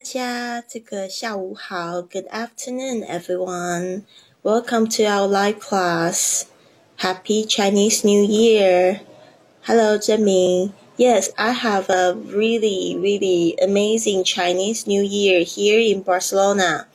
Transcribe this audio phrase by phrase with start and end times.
[0.00, 4.01] 大家这个下午好，Good afternoon, everyone.
[4.43, 6.43] Welcome to our live class.
[6.97, 9.01] Happy Chinese New Year.
[9.61, 10.73] Hello, 郑明。
[10.97, 16.87] Yes, I have a really, really amazing Chinese New Year here in Barcelona.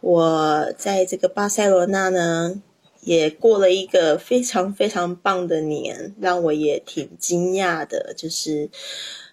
[0.00, 2.62] 我在这个巴塞罗那呢，
[3.00, 8.70] 也过了一个非常非常棒的年，让我也挺惊讶的，就是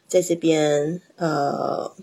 [0.07, 1.94] 在这边呃。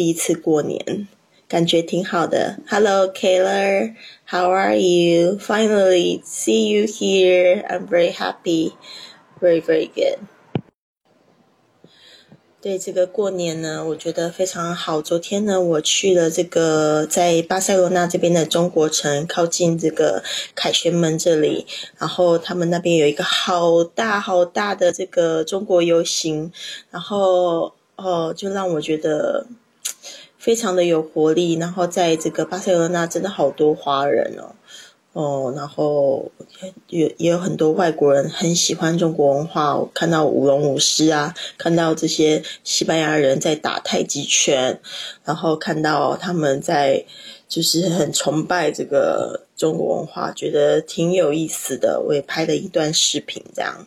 [0.00, 1.08] 第一次过年，
[1.46, 2.56] 感觉挺好的。
[2.66, 3.94] Hello, Kayla,
[4.26, 5.36] how are you?
[5.36, 7.62] Finally see you here.
[7.68, 8.72] I'm very happy,
[9.42, 10.20] very very good.
[12.62, 15.02] 对这个过年呢，我觉得非常好。
[15.02, 20.24] 昨天呢，我去了这个在巴塞罗那这边的中国城，靠近这个
[20.54, 21.66] 凯旋门这里。
[21.98, 26.50] 然后他们那边有一个好大好大的这个中国游行，
[26.90, 29.46] 然后哦，就让我觉得。
[30.40, 34.54] 非常的有活力，然后在这个巴塞罗那真的好多华人哦，
[35.12, 36.32] 哦，然后
[36.88, 44.80] 也也有很多外国人很喜欢中国文化，我看到舞龙舞狮啊，看到这些西班牙人在打太极拳，
[45.24, 47.04] 然后看到他们在
[47.46, 53.86] 就是很崇拜这个中国文化，觉得挺有意思的，我也拍了一段视频这样。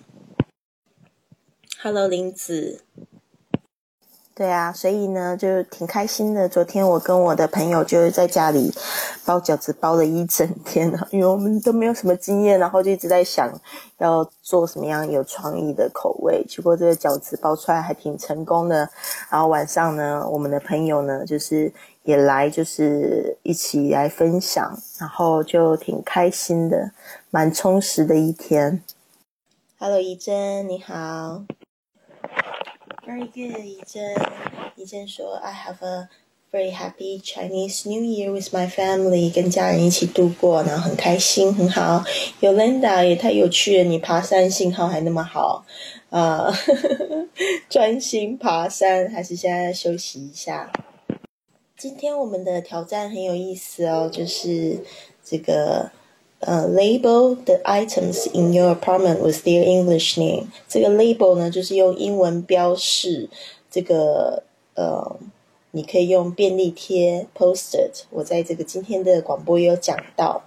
[1.82, 2.82] Hello，林子。
[4.36, 6.50] 对啊，所以呢，就挺开心的。
[6.50, 8.74] 昨天我跟我的朋友就是在家里
[9.24, 13.54] 包饺子，包了一整天了，因为我们都没有什么经验，然后就一直在想
[14.00, 16.44] 要做什么样有创意的口味。
[16.50, 18.90] 结果这个饺子包出来还挺成功的。
[19.30, 26.90] 然后晚上呢，我们的朋友呢，就是也来，就是一起来分享，然后就挺开心的，
[27.30, 28.82] 蛮充实的一天。
[29.78, 31.44] Hello，怡珍，你好。
[33.06, 34.16] Very good，怡珍。
[34.78, 36.08] 怡珍说：“I have a
[36.52, 42.06] very happy Chinese New Year with my family，跟家人一起度过，然后很开心，很好。
[42.40, 45.66] ”Yolanda 也太有趣了，你爬山信号还那么好，
[46.12, 46.50] 啊，
[47.70, 50.72] 专心爬山，还是现在休息一下？
[51.78, 54.80] 今天我们的挑战很有意思哦，就是
[55.22, 55.92] 这个。
[56.46, 60.48] 呃，label the items in your apartment with their English name。
[60.68, 63.30] 这个 label 呢，就是用英文标示
[63.72, 64.44] 这个
[64.76, 65.16] 呃，
[65.72, 68.04] 你可以用便利贴 post-it。
[68.10, 70.44] 我在这个今天的广播也有讲到。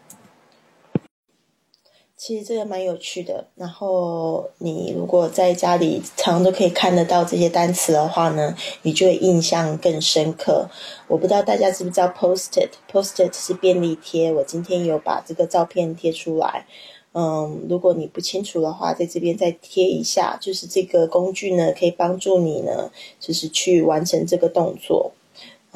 [2.16, 3.47] 其实这个蛮有趣的。
[3.56, 10.69] 然后你如果在家里常常都可以看得到这些单词的话呢，你就会印象更深刻。
[11.09, 14.32] 我不知道大家知不知道 Post-it，Post-it 是便利贴。
[14.32, 16.66] 我今天有把这个照片贴出来。
[17.12, 20.38] 嗯，如果你不清楚的话，在这边再贴一下。
[20.38, 25.12] 就是这个工具呢，可以帮助你呢，就是去完成这个动作。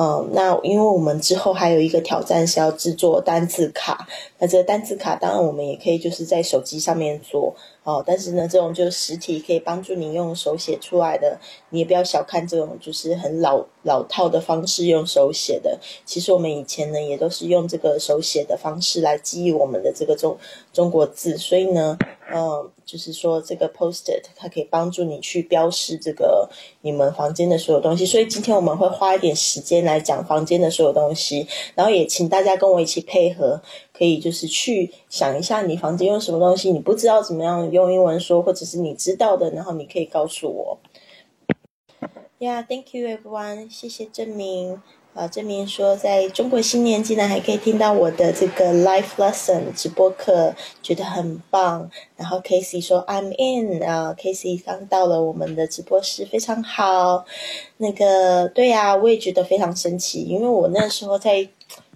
[0.03, 7.55] 嗯，那因为我们之后还有一个挑战是要制作单字卡，那这个单字卡当然我们也可以就是在手机上面做。
[7.83, 15.78] 哦，但是呢，这种就是实体可以帮助你用手写出来的，你也不要小看这种就是很老老套的方式用手写的。
[16.06, 20.39] 其实我们以前呢也都是用这个手写的方式来记忆我们的这个中
[20.72, 21.99] 中国字，所以呢，
[22.32, 26.48] 嗯，就是说这个 post-it 它可以帮助你去标示这个
[26.82, 28.06] 你们房间的所有东西。
[28.06, 33.60] 所以今天我们会花一点时间来讲房间的所有东西，然后也请大家跟我一起配合。
[33.92, 40.78] 可以就是去想一下你房间用什么东西，你不知道怎么样用英文说，或者是你知道的，然后你可以告诉我。
[42.38, 44.80] Yeah, thank you everyone，谢谢证明。
[45.12, 51.91] 啊，证明说在中国新年竟然还可以听到我的这个 Life lesson 直播课，觉得很棒。
[52.16, 57.25] 然后 Casey 说 I'm in，啊，Casey 刚到了我们的直播室，非常好。
[57.78, 61.48] 那个对呀，我也觉得非常神奇，因为我那时候在。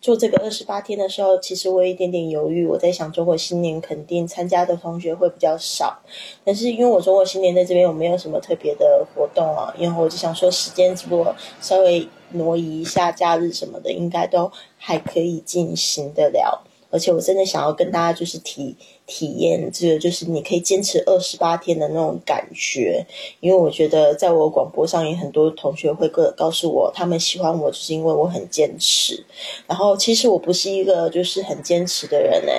[0.04, 2.66] 做这个二十八天的时候，其实我有一点点犹豫。
[2.66, 5.98] 我在想，中国新年肯定参加的同学会比较少，
[6.44, 16.62] 但是因为我中国新年在这边，我没有什么特别的活动啊，然后我就想说，时间如果稍微挪移一下，假日什么的，应该都还可以进行的了。
[16.90, 18.76] 而且我真的想要跟大家就是提。
[19.06, 23.04] 体验这个就是你可以坚持二十八天的那种感觉，
[23.40, 29.24] 因为我觉得在我广播上也很多同学会告告诉我，他们喜欢我就是因为我很坚持。
[29.66, 32.52] 然后其实我不是一个就是很坚持的人呢，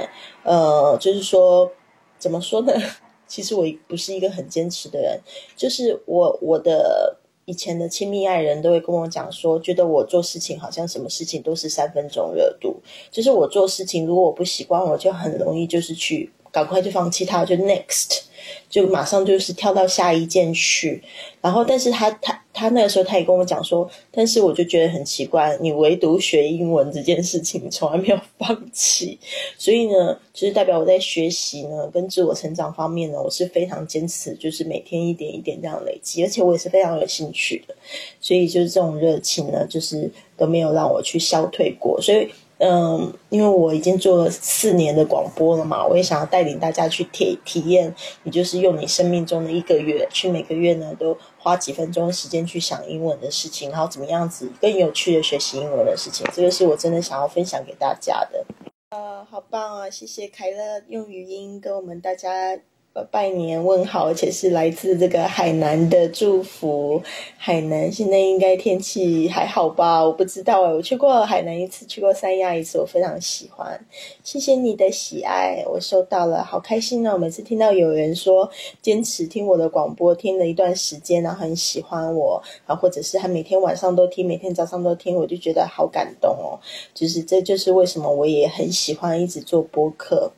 [0.43, 1.71] 呃，就是说
[2.19, 2.73] 怎么说呢？
[3.27, 5.19] 其实我不是一个很坚持的人，
[5.55, 7.17] 就是我我的。
[7.47, 12.77] 以前的亲密爱人都会跟我讲说，觉得我做事情好像什么事情都是三分钟热度，
[13.11, 18.21] 就是我做事情如果我不习惯，我就很容易就是去赶快就放弃它，就 next，
[18.69, 21.03] 就马上就是跳到下一件去。
[21.41, 29.19] 然后，但是他他他那个时候他也跟我讲说，但是我就觉得很奇怪，你唯独学英文这件事情，你从来没有放弃。
[29.59, 37.75] 所以呢，就是代表我在学习呢，跟自我成长方面呢，我是非常坚持，就是每天一点一点这样累积，而且我也是非常有兴趣的。
[38.21, 42.01] 所以就是这种热情呢，就是都没有让我去消退过。
[42.01, 42.29] 所以。
[42.57, 47.93] 嗯，因为我已经做了四年的广播了嘛，我也想要带领大家去体体验，
[48.23, 58.45] 也就是用你生命中的一个月，去每个月呢都花几分钟时间去想英文的事情，然后怎么样子更有趣的学习英文的事情，这个是我真的想要分享给大家的。
[58.91, 59.89] 呃，好棒啊！
[59.89, 62.57] 谢谢凯乐用语音跟我们大家。
[63.03, 67.01] 拜年问好，而且是来自这个海南的祝福。
[67.37, 70.01] 海南现在应该天气还好吧？
[70.01, 73.77] 我不知道哎，我去过海南一次，去过三亚一次，我非常喜欢。
[74.23, 77.17] 谢谢你的喜爱，我收到了，好开心哦！
[77.17, 78.49] 每次听到有人说
[78.81, 86.57] 坚持听我的广播，听了一段时间，然后很喜欢我，啊，或者是他每天晚上都听，每天早上都听，我就觉得好感动哦。
[86.93, 90.31] 就是这就是为什么我也很喜欢一直做播客。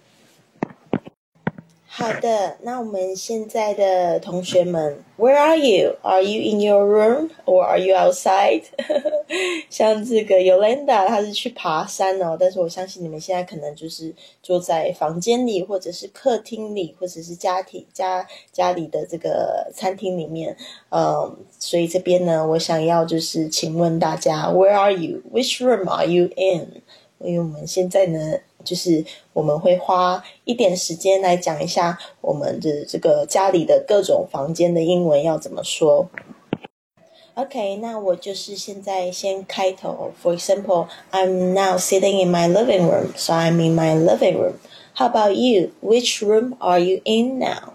[1.98, 5.96] 好的，那我们现在的同学们，Where are you?
[6.04, 8.66] Are you in your room or are you outside?
[9.72, 14.14] 像这个 Yolanda，她是去爬山哦，但是我相信你们现在可能就是
[14.44, 20.56] 坐在房间里，或者是客厅里，或者是家庭家家里的这个餐厅里面，
[20.92, 25.24] 嗯，所以这边呢，我想要就是请问大家，Where are you?
[25.34, 26.84] Which room are you in?
[27.20, 28.38] 因为我们现在呢。
[28.64, 36.10] 就是我们会花一点时间来讲一下我们的这个家里的各种房间的英文要怎么说。
[37.36, 40.12] OK，那我就是现在先开头。
[40.24, 44.56] For example, I'm now sitting in my living room, so I'm in my living room.
[44.96, 45.70] How about you?
[45.82, 47.74] Which room are you in now?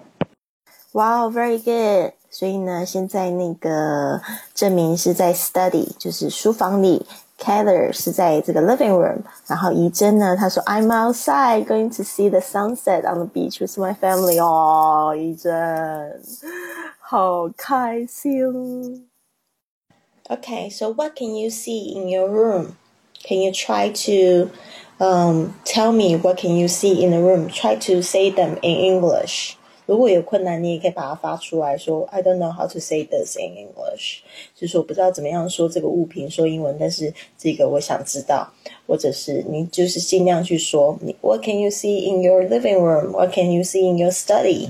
[0.92, 2.14] Wow, very good.
[2.28, 4.20] 所以呢，现在那个
[4.52, 7.06] 证明是在 study，就是书房里。
[7.41, 13.95] Keller 是在这个 living room，然后怡珍呢，她说 I'm outside going to see the sunset on the beach with my
[13.95, 14.41] family。
[14.43, 16.21] 哦，怡珍，
[16.99, 19.07] 好开心。
[20.29, 22.75] Okay, so what can you see in your room?
[23.23, 24.49] Can you try to
[24.99, 27.47] um, tell me what can you see in the room?
[27.49, 29.55] Try to say them in English.
[29.84, 34.20] 如果有困难，你也可以把它发出来说，I don't know how to say this in English，
[34.54, 38.52] 就是我不知道怎么样说这个物品说英文，但是这个我想知道，
[38.86, 43.10] 或者是你就是尽量去说，What can you see in your living room?
[43.10, 44.68] What can you see in your study?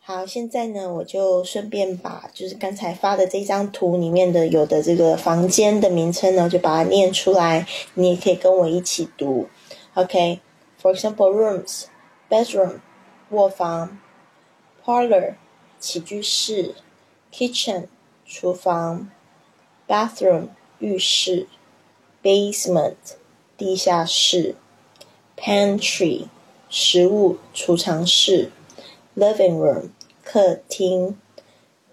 [0.00, 7.64] 好，现在呢，我就顺便把就是刚才发的这张图里面的有的这个房间的名称呢，就把它念出来，
[7.94, 9.46] 你也可以跟我一起读。
[9.94, 11.84] OK，For example, rooms,
[12.28, 12.80] bedroom.
[13.30, 13.96] 卧房
[14.84, 15.34] ，parlor，
[15.78, 16.74] 起居室
[17.32, 17.86] ，kitchen，
[18.26, 19.08] 厨房
[19.86, 20.48] ，bathroom，
[20.80, 21.46] 浴室
[22.24, 22.96] ，basement，
[23.56, 24.56] 地下室
[25.36, 26.26] ，pantry，
[26.68, 28.50] 食物储藏室
[29.16, 29.90] ，living room，
[30.24, 31.16] 客厅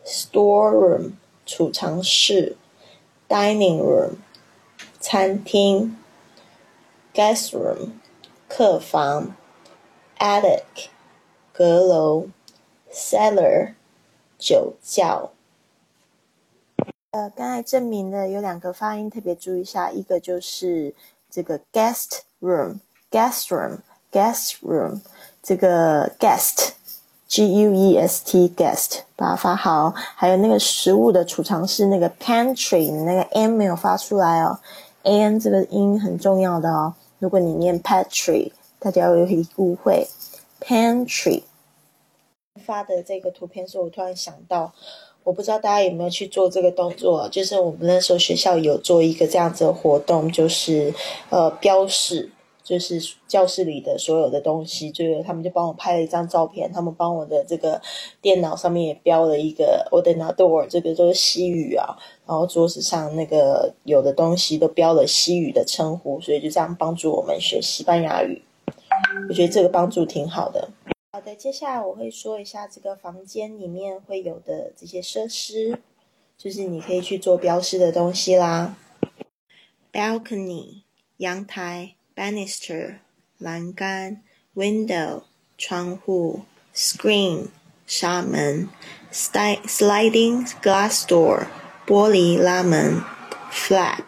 [0.03, 1.11] ，storeroom，
[1.45, 2.57] 储藏室
[3.29, 4.15] ，dining room，
[4.99, 5.95] 餐厅
[7.13, 7.91] ，guest room，
[8.49, 9.35] 客房
[10.17, 10.87] ，attic。
[11.57, 12.27] 阁楼
[12.93, 13.73] ，cellar，
[14.37, 15.31] 酒窖。
[17.09, 20.93] 呃，刚才证明的有两个发音特别注意一下，一个就是
[21.31, 25.01] 这个 guest room，guest room，guest room，
[25.41, 29.89] 这个 guest，g u e s t guest，把它发好。
[29.89, 34.59] 还有那个食物的储藏室，那个 pantry，那个 n 没有发出来哦
[35.01, 36.93] ，n 这个音很重要的哦。
[37.17, 40.07] 如果你念 pantry，大家会误会。
[40.59, 41.43] Pantry
[42.57, 44.73] 发的这个图片是我突然想到，
[45.23, 50.93] 我不知道大家有没有去做这个动作，就是我们那时候学校有做一个这样子的活动，就是
[51.29, 52.31] 呃标示，
[52.63, 57.81] 就是教室里的所有的东西，就是他们就帮我拍了一张照片，他们帮我的这个
[58.21, 68.41] 电脑上面也标了一个我的 door，这个都是西语啊，然后桌子上那个有的东西都标了西语的称呼，所以就这样帮助我们学西班牙语。
[69.29, 70.69] 我觉得这个帮助挺好的。
[71.09, 75.79] 好的，接下来我会说一下这个房间里面会有的这些设施，
[76.37, 78.77] 就是你可以去做标识的东西啦。
[79.91, 80.83] Balcony
[81.17, 82.97] 阳台，banister
[83.37, 84.21] 栏杆
[84.53, 85.23] ，window
[85.57, 86.41] 窗户
[86.75, 87.47] ，screen
[87.87, 88.69] 纱门
[89.11, 91.47] ，sliding glass door
[91.87, 93.01] 玻璃拉门
[93.49, 94.03] ，flap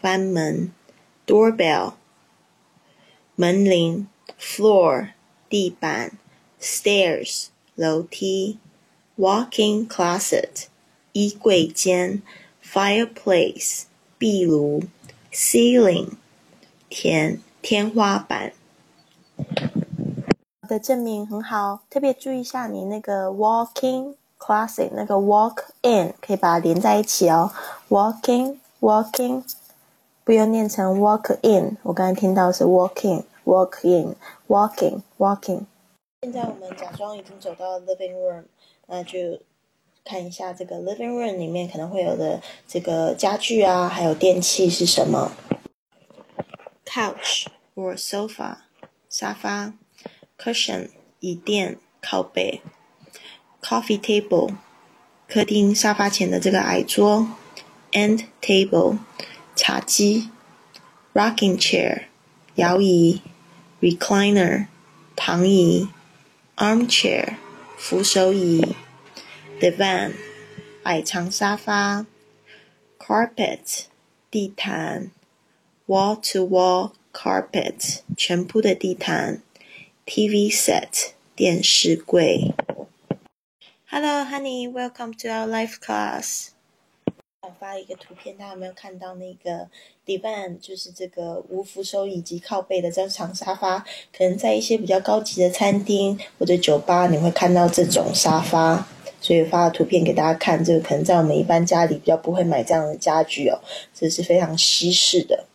[0.00, 0.72] 翻门
[1.26, 1.94] ，doorbell
[3.36, 4.08] 门铃。
[4.38, 5.12] floor
[5.48, 6.18] 地板
[6.64, 8.58] ，stairs 楼梯
[9.18, 10.64] ，walking closet
[11.12, 12.22] 衣柜间
[12.64, 13.82] ；fireplace，
[14.16, 14.84] 壁炉
[15.30, 16.12] ；ceiling，
[16.88, 18.52] 天天花板。
[20.66, 27.52] 的证明很好，特别注意一下你那个 walking classic 那个 walk in，可以把它连在一起哦。
[27.90, 29.42] walking walking，
[30.24, 33.24] 不用念成 walk in，我刚才听到是 walking
[36.24, 38.44] 现在我们假装已经走到 living room，
[38.86, 39.42] 那就
[40.06, 45.32] 看一下这个 living room 里面可能会有的这个家具啊，还有电器是什么
[46.86, 48.56] ？couch or sofa，
[49.10, 49.74] 沙发。
[50.38, 50.88] cushion
[51.20, 52.62] 椅垫靠背
[53.60, 54.54] ，coffee table
[55.28, 57.28] 客厅沙发前的这个矮桌
[57.92, 58.96] ，end table
[59.54, 60.30] 茶几
[61.12, 62.04] ，rocking chair
[62.54, 63.20] 摇椅
[63.82, 64.68] ，recliner
[65.14, 65.90] 躺椅
[66.55, 67.35] ，armchair
[67.77, 68.75] 扶手椅，
[69.59, 70.13] divan
[70.83, 72.05] 矮长沙发，
[72.97, 73.85] carpet
[74.29, 75.11] 地毯，
[75.87, 79.41] wall to wall carpet 全铺的地毯。
[80.05, 82.55] TV set 电视柜。
[83.91, 86.47] Hello, honey, welcome to our life class.
[87.44, 89.68] 我发一个图片，大家有没有看到那个
[90.06, 90.58] divan？
[90.58, 93.78] 就是这个无扶手以及靠背的这长沙发，
[94.16, 98.86] 可能在一些比较高级的餐厅或者酒吧，你会看到这种沙发。
[99.20, 103.58] 所以发了图片给大家看，这个可能在我们一般家里比较不会买这样的家具哦，
[103.94, 105.46] 这是非常西式的。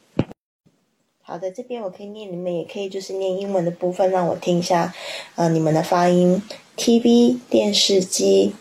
[1.22, 4.92] 好的，这边我可以念，你们也可以就是念英文的部分，让我听一下，
[5.36, 6.42] 呃，你们的发音。
[6.76, 8.56] TV 电视机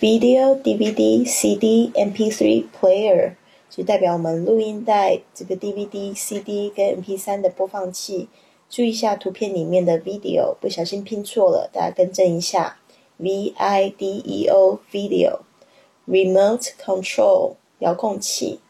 [0.00, 3.34] ，Video DVD CD MP3 Player
[3.68, 8.28] 就代表我们录音带这个 DVD CD 跟 MP3 的播放器。
[8.68, 12.78] 注意一下图片里面的 Video，不小心拼错了，大家更正一下。
[13.18, 18.60] V I D E O Video，Remote Control 遥控器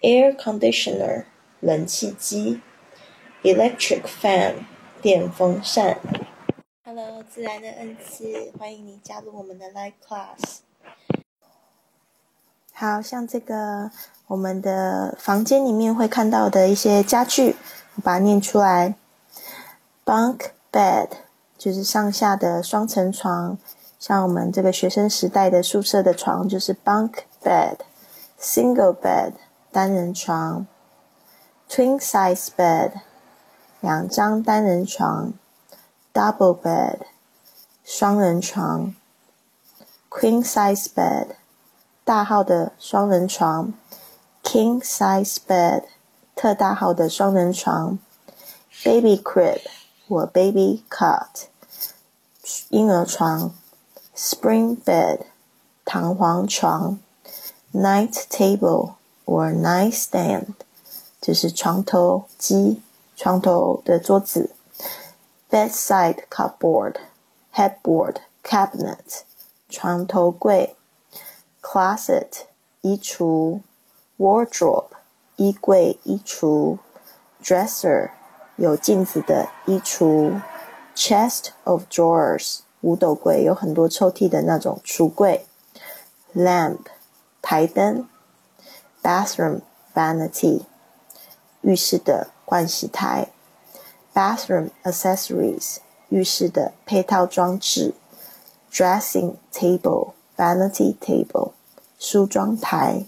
[0.00, 1.24] ，Air Conditioner
[1.60, 2.60] 冷气机。
[3.42, 4.54] Electric fan，
[5.02, 5.98] 电风扇。
[6.96, 10.58] Hello，自然的恩赐，欢迎你加入我们的 Live Class。
[12.72, 13.90] 好像这个
[14.28, 17.56] 我们的房间里面会看到的一些家具，
[17.96, 18.94] 我把它念出来。
[20.04, 21.08] Bunk bed
[21.58, 23.58] 就是上下的双层床，
[23.98, 27.78] 像我们这个学生时代的宿舍的床就是 bunk bed。
[28.38, 29.32] Single bed
[29.72, 30.68] 单人床。
[31.68, 32.92] Twin size bed。
[33.80, 35.32] 两张单人床
[36.13, 36.99] ，double bed，
[37.83, 38.93] 双人床；
[40.09, 41.35] queen size bed，
[42.03, 43.73] 大号的双人床；
[44.43, 45.83] king size bed，
[46.35, 47.97] 特大号的双人床；
[48.83, 49.61] baby crib
[50.07, 51.47] 或 baby cot，
[52.69, 53.51] 婴儿床；
[54.15, 55.21] spring bed，
[55.85, 56.97] 弹簧床；
[57.73, 58.93] night table
[59.25, 60.53] or nightstand，
[61.21, 62.81] 就是床头机。
[63.21, 64.52] 床头的桌子
[65.53, 66.95] ，bedside cupboard,
[67.53, 69.21] headboard, cabinet，
[69.69, 70.75] 床头柜，
[71.61, 72.43] closet，
[72.81, 73.61] 衣橱，
[74.17, 74.89] wardrobe，
[75.35, 76.77] 衣柜衣橱，
[77.43, 78.11] dresser，
[78.55, 80.41] 有镜子的衣橱，
[80.95, 85.45] chest of drawers，五斗柜有很多抽屉的那种橱柜，
[86.35, 86.79] lamp，
[87.41, 88.07] 台灯，
[89.01, 89.61] bathroom
[89.93, 90.63] vanity，
[91.61, 92.29] 浴室的。
[92.49, 93.27] 换洗台
[94.14, 95.78] ，bathroom accessories，
[96.08, 97.94] 浴室的配套装置
[98.72, 101.50] ，dressing table，vanity table，
[101.98, 103.04] 梳妆台。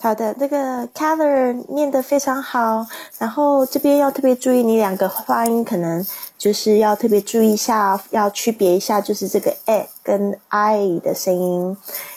[0.00, 2.86] 好的，那个 color 念得非常好，
[3.18, 6.06] 然后这边要特别注意，你两个发音可能
[6.36, 11.76] 就是要特别注意一下，要区别一下，就是这个 a 跟 i 的声音，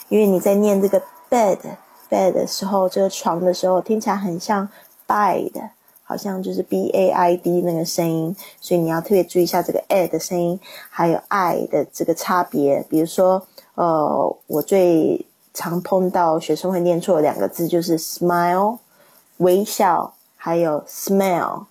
[0.09, 1.57] 因为你在念这个 bed
[2.07, 4.69] bed 的时候，这个床的时候，听起来很像
[5.07, 5.71] bed。
[6.11, 12.85] 好像就是 b a i d 那个声音，所以你要特别注意一下这个 a 的声音，还有 i 的这个差别。
[12.89, 13.41] 比如说，
[13.75, 18.79] 呃，我最常碰到学生会念错两个字，就是 smile
[19.37, 21.67] 微笑，还有 smell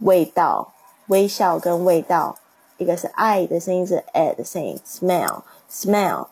[0.00, 0.74] 味道。
[1.06, 2.36] 微笑跟味道，
[2.76, 6.26] 一个是 i 的声音，是 a 的声音，smell smell。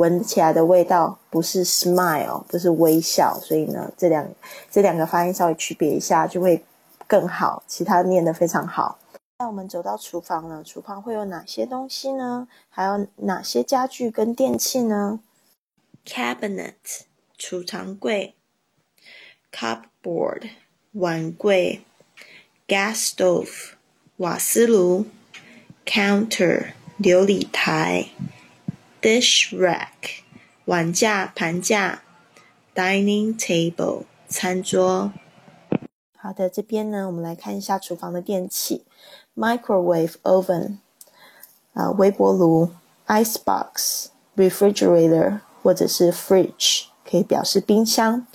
[0.00, 4.26] 闻起来的味道不是 smile，不是微笑，所以呢，这两
[4.70, 6.64] 这两个发音稍微区别一下就会
[7.06, 7.62] 更好。
[7.66, 8.98] 其他念得非常好。
[9.38, 12.48] 那我们走到厨房了，厨房会有哪些东西呢？
[12.70, 15.20] 还有哪些家具跟电器呢
[16.06, 16.72] ？Cabinet
[17.36, 18.34] 储藏柜
[19.52, 20.48] ，Cupboard
[20.92, 21.82] 碗柜
[22.66, 23.72] ，Gas stove
[24.16, 25.04] 瓦斯炉
[25.84, 28.06] ，Counter 琉璃台。
[29.00, 30.22] Dish rack，
[30.66, 32.02] 碗架、盘架
[32.74, 35.12] ，dining table，餐桌。
[36.18, 38.84] 好的，这边呢，我们来看一下厨房的电器
[39.34, 40.76] ：microwave oven，
[41.72, 42.70] 啊，微波炉
[43.06, 48.26] ；ice box，refrigerator，或者是 fridge，可以表示冰箱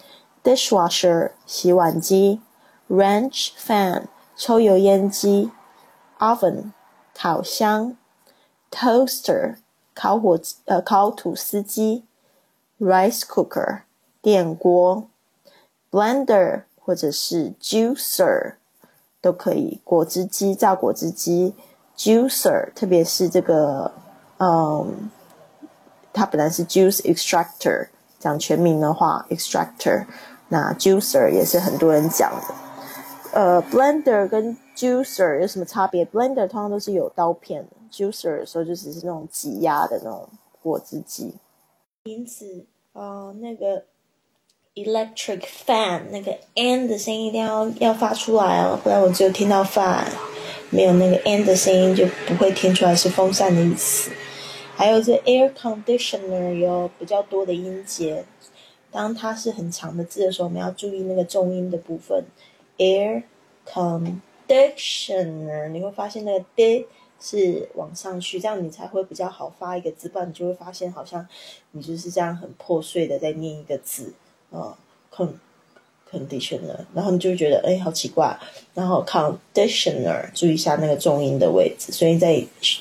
[0.43, 2.41] ；dishwasher，洗碗机
[2.89, 4.05] ；range fan，
[4.35, 5.51] 抽油烟机
[6.17, 6.71] ；oven，
[7.13, 7.95] 烤箱
[8.71, 9.57] ；toaster。
[9.95, 12.03] 烤火呃烤吐司机
[12.79, 13.79] ，rice cooker
[14.21, 15.07] 电锅
[15.89, 18.55] ，blender 或者是 juicer
[19.21, 21.55] 都可以，果汁机榨果汁机
[21.97, 23.91] ，juicer 特别是这个
[24.37, 25.09] 嗯，
[26.11, 27.87] 它本来是 juice extractor
[28.19, 30.05] 讲全名的话，extractor
[30.49, 32.53] 那 juicer 也是很多人讲的。
[33.31, 37.69] 呃，blender 跟 juicer 有什么差别？blender 通常都是有刀片的。
[37.95, 40.27] Juicer 的时候就只是那种挤压的那种
[40.61, 41.33] 果汁机，
[42.03, 43.85] 因此，呃，那个
[44.73, 50.03] electric fan 那个 n 的声音一定要要发出来哦，不然我只有听到 fan，
[50.69, 54.11] 没有那个 n 的声音就不会听出来是风扇的意思。
[54.75, 58.25] 还有这 air conditioner 有比较多的音节，
[58.91, 62.25] 当它是很长的字的时候，我们要注意那个重音的部分。
[62.77, 63.23] air
[63.65, 66.85] conditioner 你会发现那个 d
[67.19, 71.27] 是往上去，这样你才会比较好发一个字，不然你就会发现好像
[71.71, 74.13] 你就是这样很破碎的在念一个字，
[74.51, 74.75] 呃
[75.11, 75.29] ，con
[76.11, 78.37] conditioner，然后你就会觉得哎好奇怪，
[78.73, 82.33] 然后 conditioner，注意一下那个重音的位置，所以在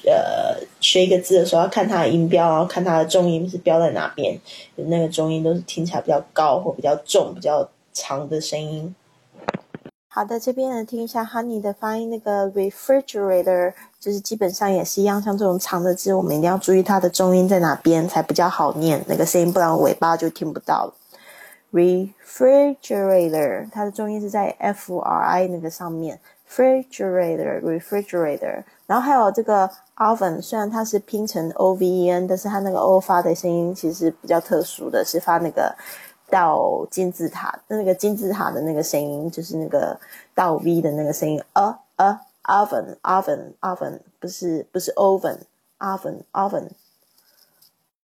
[0.05, 4.39] 呃学一个字的时候要看它的音标，然后看它的重音是标在哪边，
[4.77, 8.95] 那个重音都是听起来比较高或比较重、比较长的声音。
[10.15, 20.95] 好的，这边呢听一下 Honey 的发音，那个 refrigerator 就是基本上也是一样，像这种长的字，我们一定要注意它的重音在哪边才比较好念那个声音，不然尾巴就听不到了。
[21.73, 35.75] refrigerator 它的重音是在 f r i 那个上面，refrigerator refrigerator，然后还有这个 oven，虽然它是拼成 o v e n，但是它那个 o 发的声音其实比较特殊的是发那个。
[36.31, 39.99] 到金字塔，那个金字塔的那个声音，就是那个
[40.35, 45.39] 到 V 的那个声音，呃呃，oven oven oven，不是不是 oven
[45.79, 46.71] oven oven。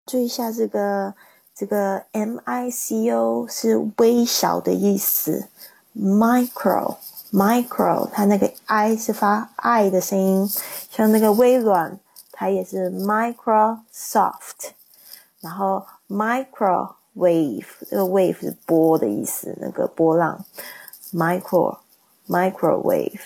[0.07, 1.15] 注意一下这个
[1.55, 5.49] 这个 M I C O 是微小的意思
[5.95, 6.97] ，micro
[7.33, 10.49] micro，它那个 I 是发 I 的声音，
[10.91, 11.99] 像那个微软，
[12.33, 14.71] 它也是 Microsoft，
[15.41, 16.95] 然后 micro。
[17.17, 20.45] Wave 这个 wave 是波的意思，那个波浪
[21.13, 21.79] ，micro
[22.29, 23.21] microwave。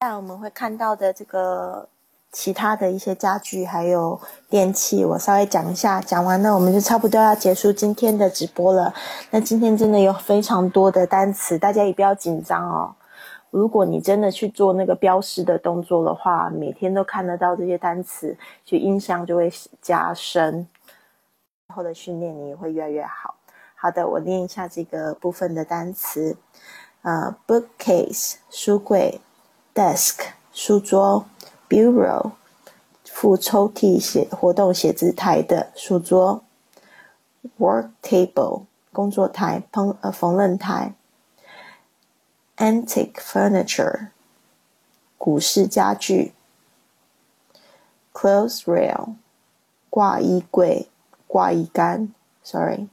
[0.00, 1.88] 在我们会看到的这个
[2.30, 8.92] 其他的一些家具还有电器，我稍微讲一下，讲完了我们就差不多要结束今天的直播了。
[9.30, 12.94] 那今天真的有非常多的单词，大家也不要紧张哦。
[13.50, 19.50] 如果你真的去做那个标示的动作的话，每天都看得到这些单词，就印象就会
[19.80, 20.66] 加深。
[21.68, 23.36] 后的训练你也会越来越好。
[23.74, 26.36] 好的，我念一下这个部分的单词。
[27.02, 29.20] 呃，bookcase 书柜
[29.74, 31.26] ，desk 书桌
[31.68, 32.32] ，bureau
[33.04, 36.42] 副抽屉写活动写字台的书桌
[37.58, 40.94] ，work table 工作台烹呃缝纫台
[42.56, 44.08] ，antique furniture
[45.18, 46.32] 古式家具
[48.14, 49.14] ，clothes rail
[49.90, 50.88] 挂衣柜。
[51.34, 52.86] 挂衣杆，sorry，DIY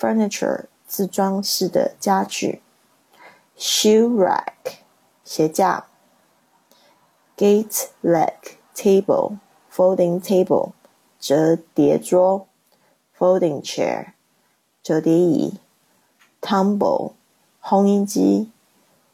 [0.00, 2.62] furniture 自装式的家具
[3.58, 4.78] ，shoe rack
[5.22, 5.88] 鞋架
[7.36, 8.32] ，gate leg
[8.74, 9.36] table
[9.70, 10.72] folding table
[11.20, 12.46] 折叠桌
[13.18, 14.12] ，folding chair
[14.82, 15.58] 折叠椅
[16.40, 17.12] ，tumble
[17.62, 18.50] 烘衣机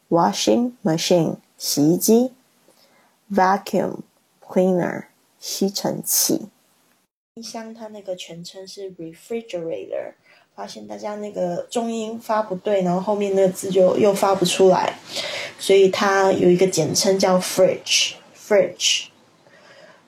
[0.08, 2.32] ，washing machine 洗衣机
[3.28, 4.02] ，vacuum
[4.40, 5.06] cleaner
[5.40, 6.48] 吸尘器。
[7.34, 10.12] 冰箱它那个全称是 refrigerator，
[10.54, 14.96] 发现大家那个重音发不对，然后后面那个字就又发不出来，
[15.58, 19.06] 所以它有一个简称叫 fridge，fridge。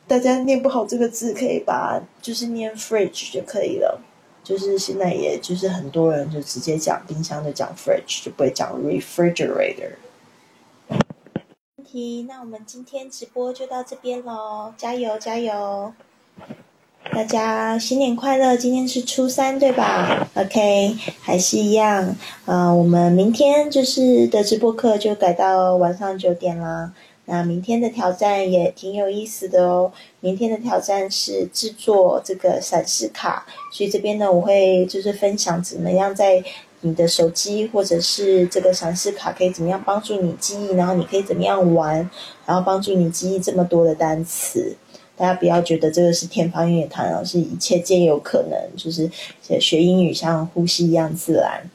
[0.06, 4.00] 大家念不好这个字，可以把就是念 fridge 就可以了。
[4.44, 9.94] 就是现在也就是很多人就直接讲冰箱就讲 fridge，就不会讲 refrigerator。
[11.78, 15.92] 问题，那我们今天直播就到这边喽，加油加油！
[17.12, 18.56] 大家新年快乐！
[18.56, 22.14] 今天是初三，对吧？OK，还是一样。
[22.44, 26.92] 呃，我们明天就是的直播课就改到晚上九点啦。
[27.24, 29.92] 那明天的挑战也挺有意思的哦。
[30.20, 36.42] 明天的挑战是制作这个闪示卡，所以这边呢，我会就是分享怎么样在
[36.82, 42.08] 你的手机或者是这个闪示卡可以怎么样帮助你记忆，然后你可以怎么样玩，
[42.44, 44.76] 然后帮助你记忆这么多的单词。
[45.16, 49.11] 大家不要觉得这个是天方夜谭哦，是一切皆有可能，就是
[49.59, 51.68] 学英语像呼吸一样自然。